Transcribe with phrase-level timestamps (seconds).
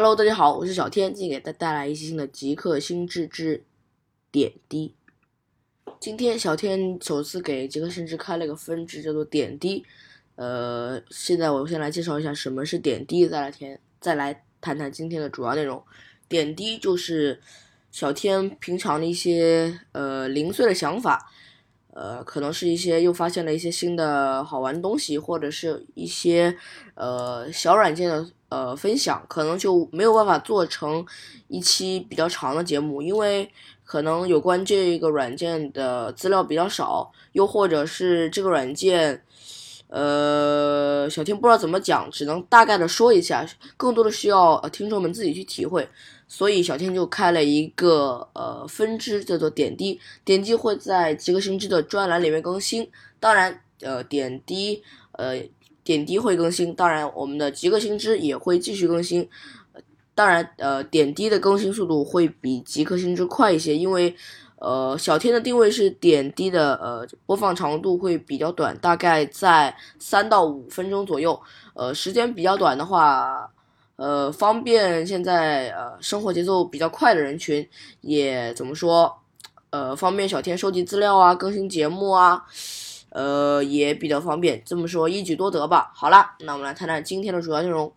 [0.00, 3.64] Hello，大家好，我是小天，今天给大家带来一期新的极客星智之
[4.30, 4.94] 点滴。
[5.98, 9.84] 今天小天首次给极客星智开了一个分支，叫做点滴。
[10.36, 15.82] 呃，现在我先来介绍一下什么是点滴，再来填，再来谈谈今天的主要内容。
[16.28, 17.40] 点滴就是
[17.90, 21.28] 小天平常的一些呃零碎的想法，
[21.98, 26.56] 呃，可能是一些又发现了一些新的好玩的东西，或者是一些
[26.94, 28.26] 呃小软件的。
[28.50, 31.04] 呃，分享可能就没有办法做成
[31.48, 33.46] 一期比较长的节目，因为
[33.84, 39.22] 可能有关这个软件的资料比较少，又或者是这个软件，
[39.88, 45.88] 呃，小天不知道怎么讲，只能大概的说一下，更多的需要呃听众们自己去体会。
[46.26, 52.88] 所以小天就开了一个呃分支，叫做点滴，点滴会在极客星之的专栏里面更新。
[53.18, 55.42] 当然，呃，点滴，呃。
[55.84, 59.26] 点滴会更新，当然我们的极客星之也会继续更新。
[60.14, 64.14] 当然，呃，点滴的更新速度会比极客星之快一些，因为，
[64.60, 71.40] 呃，小天的定位是点滴的，呃，播放长度会比较短，大概在三到五分钟左右。
[71.74, 73.50] 呃，时间比较短的话，
[73.96, 77.68] 呃，方便现在呃生活节奏比较快的人群，
[78.00, 79.20] 也怎么说，
[79.70, 82.44] 呃，方便小天收集资料啊，更新节目啊。
[83.10, 85.90] 呃，也比较方便，这么说一举多得吧。
[85.94, 87.90] 好了，那我们来谈谈今天的主要内容。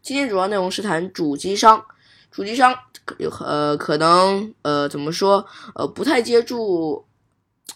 [0.00, 1.84] 今天主要内容是谈主机商，
[2.34, 2.74] 主机商
[3.38, 5.46] 呃可能呃怎么说
[5.76, 7.04] 呃不太接触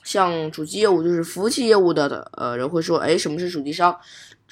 [0.02, 3.96] 像主机业务就是服务器业务的呃人会说，哎，什么是主机商？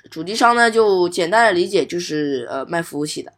[0.09, 3.33] 主机商呢就简单的理解就是呃卖服务器的。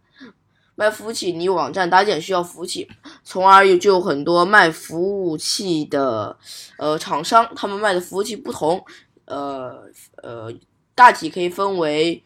[0.75, 2.87] 卖服务器，你网站搭建需要服务器，
[3.25, 6.37] 从而有就有很多卖服务器的
[6.77, 8.85] 呃厂商，他们卖的服务器不同，
[9.25, 9.83] 呃
[10.23, 10.53] 呃，
[10.95, 12.23] 大体可以分为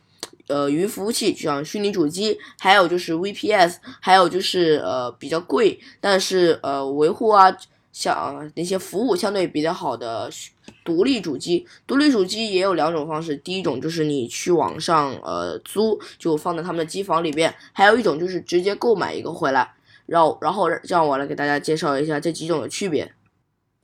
[0.49, 7.57] 呃云服务器，就像虚拟主机，还有就是 VPS，还有就是呃比较贵，但是呃维护啊。
[7.95, 10.31] 像那些服务相对比较好的
[10.83, 13.37] 独立主机，独立主机也有两种方式。
[13.37, 19.75] 第一种就是你去网上呃租，就放在他们的机房里边；还有一种就是直接购买一个回来。
[20.07, 23.13] 然后，然后让我来给大家介绍一下这几种的区别。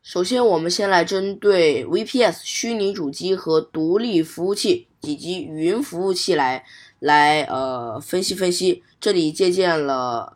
[0.03, 6.65] 首先，我们先来针对 VPS 虚拟主机和独立服务器以及云服务器来
[6.99, 8.83] 来呃分析分析。
[9.01, 10.35] 这里借鉴了。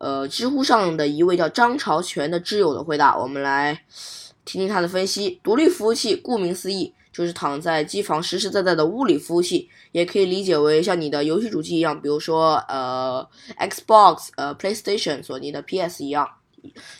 [0.00, 3.72] 呃，知乎上的一位叫张朝全的挚友的回答，我们来
[4.44, 5.40] 听听他的分析。
[5.42, 13.26] 独立服务器顾名思义就是躺在机房实实在在的物理服务器，也可以理解为像你的游戏主机一样，比如说呃
[13.56, 16.28] Xbox、呃 PlayStation、索尼的 PS 一样，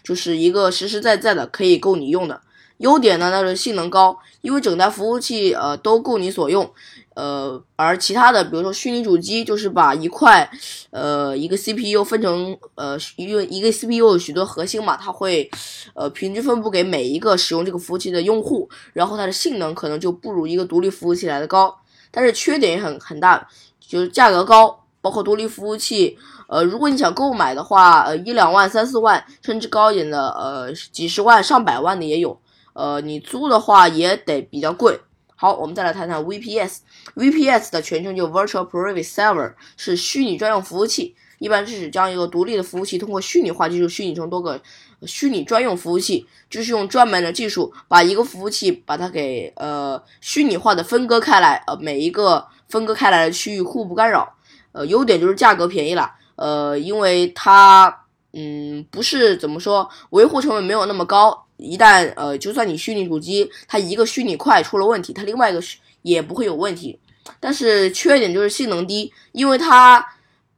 [0.02, 2.40] 就是一个实实在在的可以够你用的。
[2.84, 6.70] 优点呢，那是性能高，因为整台服务器呃都够你所用。
[7.14, 10.50] 呃，而其他的，比如说虚拟主机，就是把一块，
[10.90, 15.48] 呃，一个 CPU 分成，呃，因为一个 CPU 有许多核心嘛，它会，
[15.94, 21.74] 呃，平均分布给每一个使用这个服务器的用户，然后它的性能可能就不如一个独立服务器来的高，
[22.10, 23.48] 但是缺点也很很大，
[23.80, 26.18] 就是价格高，包括独立服务器，
[26.48, 32.36] 呃，如果你想购买的话，呃，一两万、三四万，甚至高一点的，呃，几十万、上百万的也有，
[32.74, 35.00] 呃，你租的话也得比较贵。
[35.36, 36.78] 好，我们再来谈谈 VPS。
[37.16, 44.60] VPS 的全称就 Virtual Private Server，是虚拟专用服务器，一般是指将一个独立的服务器通过虚拟化技术虚拟成多个
[45.06, 54.34] 虚拟专用服务器，就是用专门的技术把一个服务器把它给呃虚拟化的分割开来，呃每一个分割开来的区域互不干扰。
[54.72, 61.43] 呃，优点就是价格便宜了，呃，因为它嗯不是怎么说维护成本没有那么高。
[61.56, 65.60] 一旦呃，就算你虚拟主机它一个虚拟块出了问题，它另外一个
[66.02, 66.98] 也不会有问题。
[67.40, 70.04] 但是缺点就是性能低，因为它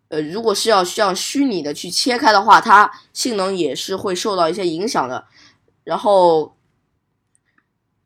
[0.08, 5.26] 呃，如果是要像虚拟的去切开的话，它性能也是会受到一些影响的。
[5.84, 6.56] 然后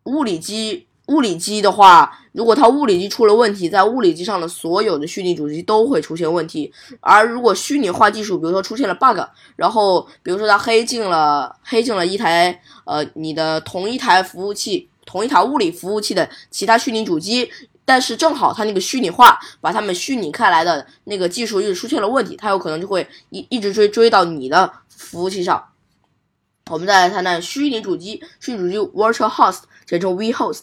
[0.05, 0.87] 物理机。
[1.11, 6.73] 物理机的话，如果它物理机出了问题，在物理机上的所有的虚拟主机都会出现问题。
[7.01, 9.19] 而如果虚拟化技术，比如说出现了 bug，
[9.57, 17.51] 然后比如说它黑进了黑进了一台呃你的同一台服务器、同一台物理服务器的其他虚拟主机，
[17.85, 25.61] 但是正好它那个虚拟化把它们虚拟开来的那个技术又出现了问题，它有可能就会一一直追追到你的服务器上。
[26.71, 29.63] 我们再来谈谈虚拟主机，虚拟主机 Virtual Host。
[29.85, 30.63] 简称 vHost，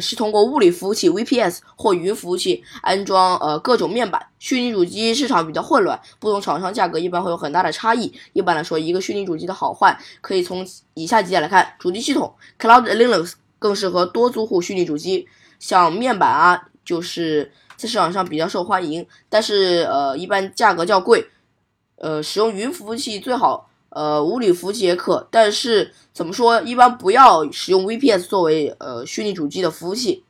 [0.00, 4.24] 是通过物理服务器 VPS 或云服务器安装呃各种面板。
[4.38, 8.14] 虚拟主机市场比较混乱，不同厂商价格一般会有很大的差异。
[8.32, 10.64] 一般来说，一个虚拟主机的好坏可以从
[10.94, 15.26] 以下几点来看：主机系统 Cloud Linux 更适合多租户虚拟主机，
[15.58, 21.28] 像面板啊，就是在市场上比较受欢迎，但是呃一般价格较贵。
[21.96, 25.26] 呃，使用云服务器最好，呃，无理服务器也可。
[25.30, 30.24] 但是怎么说，一般不要使用 VPS 作为呃虚拟主机的服务器。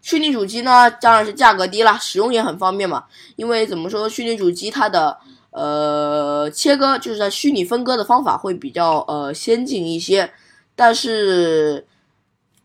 [0.00, 3.04] 虚拟主机呢，当然是价格低啦，使用也很方便嘛。
[3.36, 5.18] 因为怎么说，虚拟主机它的
[5.50, 10.32] 呃切割就是在虚拟分割的方法会比较呃先进一些，
[10.74, 11.86] 但是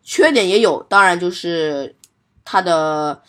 [0.02, 1.94] 缺点也有，当然就是
[2.44, 3.20] 它的。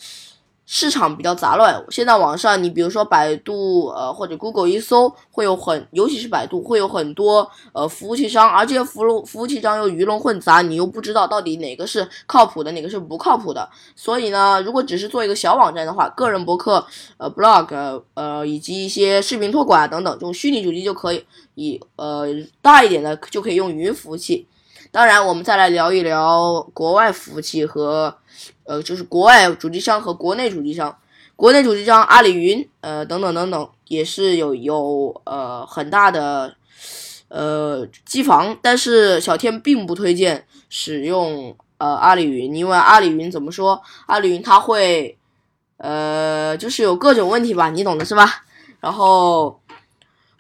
[0.69, 13.69] 市场比较杂乱，现在网上你比如说百度呃或者 Google 一搜，会有很尤其是百度会有很多呃服务器商，而这些服务服务器商又鱼龙混杂，你又不知道到底哪个是靠谱的，哪个是不靠谱的。
[13.96, 16.86] 所以呢，如果只是做一个小网站的话，个人博客
[17.16, 21.25] 呃 blog 呃以及一些视频托管等等，这种虚拟主机就可以，
[21.56, 22.25] 以呃
[22.62, 24.46] 大一点的就可以用云服务器。
[24.92, 28.16] 当然，我们再来聊一聊国外服务器和，
[28.63, 30.98] 呃，就是国外主机商和国内主机商。
[31.36, 36.56] 国内主机商阿里云，呃，等等等等，也是有有呃很大的
[37.28, 43.80] 呃机房，但是小天并不推荐使用呃阿里云，因为阿里云怎么说？
[44.07, 45.16] 阿里云它会
[45.78, 48.44] 呃就是有各种问题吧，你懂的是吧？
[48.80, 49.60] 然后。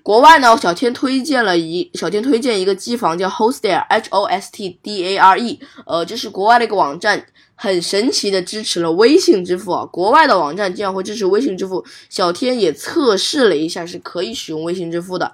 [0.07, 7.25] 国外呢，小天推荐了一小天推荐一个机房叫 Hostar，H-O-S-T-D-A-R-E，呃，这是国外的一个网站，
[7.57, 9.85] 很神奇的支持了微信支付啊。
[9.91, 15.29] 国外的网站竟然会支持微信支付，小天也测试了一下，是可以使用微信支付的。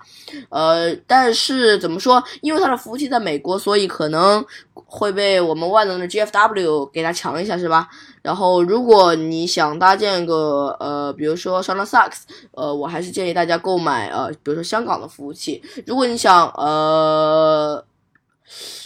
[0.49, 2.23] 呃，但是怎么说？
[2.41, 4.43] 因为它的服务器在美国，所以可能
[4.73, 7.87] 会被我们万能的 GFW 给它抢一下，是吧？
[8.23, 15.61] 然后，如果你想搭建个呃，比如说 s h a n a s u c s 呃，我还是建议大家购买呃，比如说香港的服务器。
[15.85, 17.83] 如果你想呃，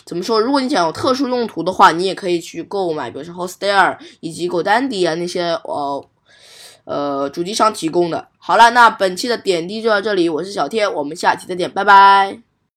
[0.06, 0.40] 怎么说？
[0.40, 6.06] 如果你想有特殊用途的话，你也可以去购买，比如说 Hostel 以及 GoDaddy 啊那些呃
[6.86, 8.28] 呃主机商提供的。
[8.38, 12.47] 好了，那本期的点滴就到这里，我是小天，我们下期再见，拜拜。